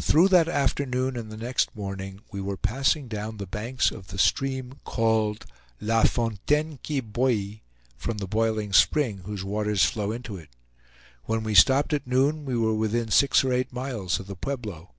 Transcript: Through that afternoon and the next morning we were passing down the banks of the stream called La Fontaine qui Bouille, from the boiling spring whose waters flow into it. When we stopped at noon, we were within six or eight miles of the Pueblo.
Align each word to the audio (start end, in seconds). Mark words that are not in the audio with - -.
Through 0.00 0.26
that 0.30 0.48
afternoon 0.48 1.16
and 1.16 1.30
the 1.30 1.36
next 1.36 1.76
morning 1.76 2.22
we 2.32 2.40
were 2.40 2.56
passing 2.56 3.06
down 3.06 3.36
the 3.36 3.46
banks 3.46 3.92
of 3.92 4.08
the 4.08 4.18
stream 4.18 4.72
called 4.82 5.46
La 5.80 6.02
Fontaine 6.02 6.80
qui 6.84 7.00
Bouille, 7.00 7.60
from 7.96 8.18
the 8.18 8.26
boiling 8.26 8.72
spring 8.72 9.18
whose 9.26 9.44
waters 9.44 9.84
flow 9.84 10.10
into 10.10 10.36
it. 10.36 10.48
When 11.26 11.44
we 11.44 11.54
stopped 11.54 11.92
at 11.92 12.04
noon, 12.04 12.44
we 12.44 12.56
were 12.56 12.74
within 12.74 13.12
six 13.12 13.44
or 13.44 13.52
eight 13.52 13.72
miles 13.72 14.18
of 14.18 14.26
the 14.26 14.34
Pueblo. 14.34 14.90